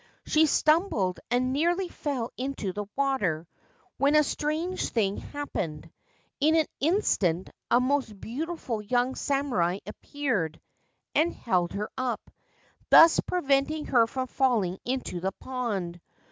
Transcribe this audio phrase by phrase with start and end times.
[0.25, 3.47] She stumbled and nearly fell into the water,
[3.97, 5.91] when a strange thing happened.
[6.39, 10.59] In an instant a most beautiful young samurai appeared
[11.13, 12.31] and held her up,
[12.89, 16.01] thus preventing her from falling into the pond.